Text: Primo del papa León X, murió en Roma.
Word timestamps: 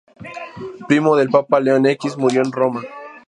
Primo 0.89 1.15
del 1.15 1.29
papa 1.29 1.59
León 1.59 1.85
X, 1.85 2.17
murió 2.17 2.41
en 2.41 2.51
Roma. 2.51 2.81